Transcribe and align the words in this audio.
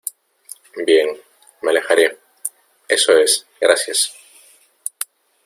Bien, 0.83 1.15
me 1.61 1.69
alejaré. 1.69 2.17
Eso 2.87 3.13
es. 3.19 3.45
gracias. 3.59 4.11